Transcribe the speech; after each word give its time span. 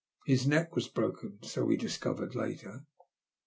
His 0.25 0.47
neck 0.47 0.75
was 0.75 0.87
broken, 0.87 1.37
so 1.43 1.63
we 1.63 1.77
discovered 1.77 2.33
later. 2.33 2.87